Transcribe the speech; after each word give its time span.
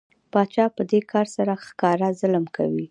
پاچا 0.31 0.65
په 0.75 0.81
دې 0.91 0.99
کار 1.11 1.27
سره 1.35 1.53
ښکاره 1.65 2.09
ظلم 2.19 2.45
کوي. 2.55 2.79